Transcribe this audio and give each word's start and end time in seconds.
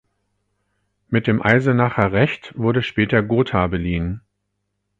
Mit 1.09 1.27
dem 1.27 1.43
Eisenacher 1.45 2.11
Recht 2.11 2.57
wurde 2.57 2.81
später 2.81 3.21
Gotha 3.21 3.67
beliehen. 3.67 4.21